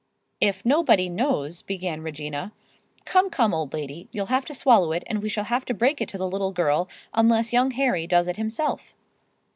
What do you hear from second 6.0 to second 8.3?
it to [Pg 117]the little girl, unless young Harry does